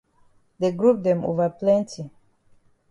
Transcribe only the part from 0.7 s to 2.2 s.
group dem don ova plenti.